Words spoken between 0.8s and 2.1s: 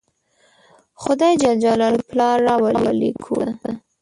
خدای ج دې